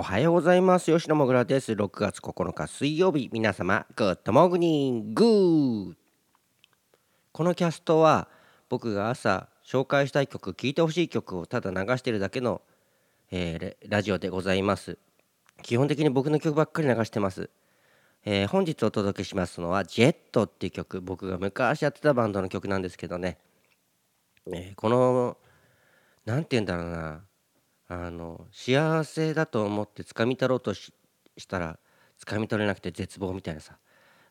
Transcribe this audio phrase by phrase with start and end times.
[0.00, 0.90] おはようございます。
[0.90, 1.72] 吉野もぐらです。
[1.72, 3.28] 6月9日水曜日。
[3.34, 5.94] 皆様 Good morning。
[7.32, 8.26] このキャストは
[8.70, 12.62] 僕が朝紹介したい曲聴いてほしい曲をただ流してるだけの、
[13.30, 14.96] えー、ラジオでございます。
[15.62, 17.50] 基本的に僕の曲ばっかり流してます、
[18.24, 21.02] えー、本日お届けしますのは「ジェットっていう曲。
[21.02, 23.36] 僕が昔やってたバンドの曲なんですけどね、
[24.46, 25.36] えー、この
[26.24, 27.20] 何て言うんだろうな。
[27.92, 30.92] あの幸せだと思って掴み取ろうとし
[31.48, 31.76] たら
[32.24, 33.78] 掴み取れなくて絶望みたいなさ。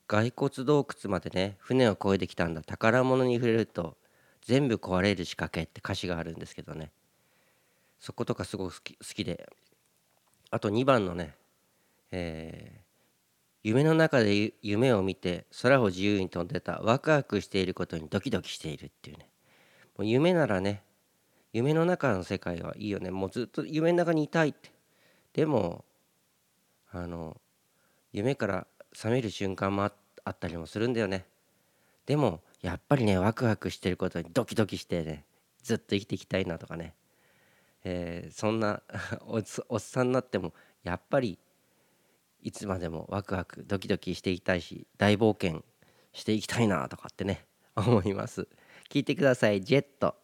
[0.08, 2.62] 骸骨洞窟までね船を越えてきたんだ。
[2.62, 3.98] 宝物に触れると
[4.42, 6.92] 全部壊れる仕掛けって歌詞があるんですけどね。
[8.00, 9.50] そことかすごく好き好きで。
[10.52, 11.36] あと2番のね、
[12.12, 12.80] えー、
[13.64, 19.28] 夢の中で夢を見て空を自由に飛んでたワクワクしていることにドキドキしているっていうね。
[19.98, 20.82] もう夢ならね
[21.54, 23.12] 夢の中の世界はいいよね。
[23.12, 24.72] もうずっと夢の中にいたいって。
[25.34, 25.86] でも
[26.92, 27.40] あの
[28.12, 29.92] 夢から覚める瞬間もあ
[30.30, 31.26] ったりもするんだよね。
[32.06, 35.26] でもやっぱりねワクワクしてることにドキドキしてね
[35.62, 36.96] ずっと生きていきたいなとかね、
[37.84, 38.82] えー、そんな
[39.28, 39.38] お
[39.78, 41.38] っさんになってもやっぱり
[42.42, 45.64] いつまでもワクワクドキドキしていきたいし大冒険
[46.14, 47.46] していきたいなとかってね
[47.76, 48.48] 思います。
[48.90, 49.62] 聞いてください。
[49.62, 50.16] ジェット。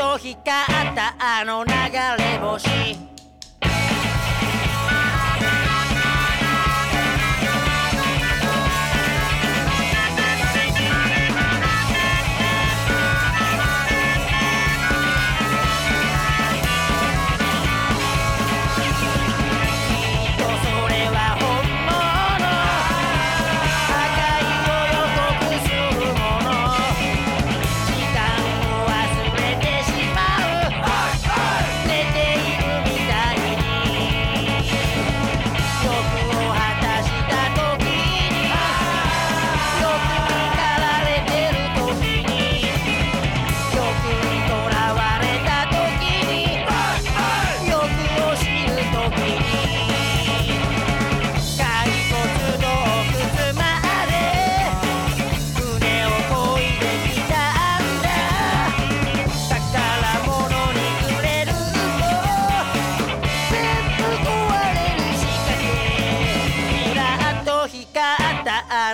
[0.00, 1.72] と光ったあの流
[2.16, 3.09] れ星。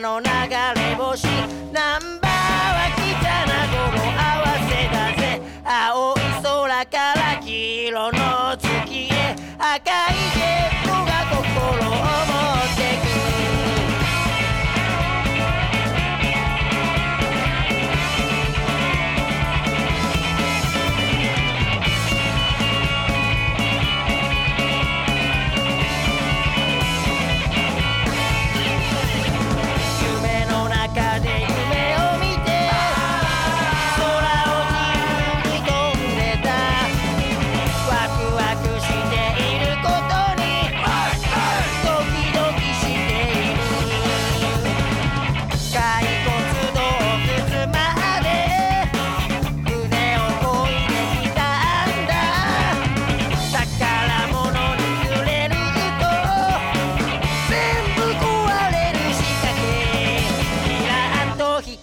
[0.01, 1.27] の流れ星。
[1.73, 2.31] ナンバー
[2.75, 3.01] は汚
[3.47, 5.41] 名護の合わせだぜ。
[5.65, 7.47] 青い空から黄
[7.87, 9.37] 色の月へ。
[9.59, 11.41] 赤いジェットが心
[11.89, 12.36] を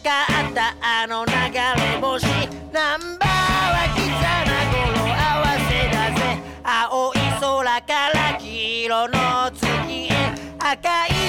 [0.01, 2.25] 光ったあの流れ星。
[2.71, 3.29] ナンバー
[3.73, 6.21] は刻な語呂合わせだぜ。
[6.63, 9.67] 青い空から黄色の月
[10.07, 10.11] へ。
[10.59, 11.22] 赤い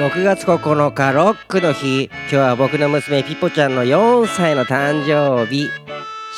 [0.00, 2.04] 6月9日ロックの日。
[2.04, 5.68] 今日は僕の娘ピポちゃんの4歳の誕生日。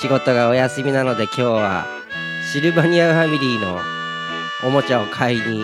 [0.01, 1.87] 仕事がお休みなので今日は
[2.53, 3.79] シルバニアファミリーの
[4.67, 5.61] おもちゃを買いに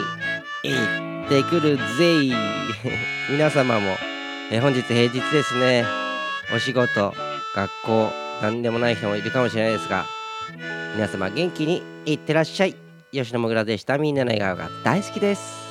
[0.63, 2.33] 行ってくるぜい。
[3.33, 3.97] 皆様も
[4.53, 5.85] え本日平日ですね
[6.55, 7.13] お仕事
[7.57, 10.07] 学校何でもない人もいるかもしれないですが
[10.95, 12.77] 皆様元気にいってらっしゃい。
[13.11, 13.99] 吉野もぐらでした。
[13.99, 15.68] みんなの笑顔が大好きです。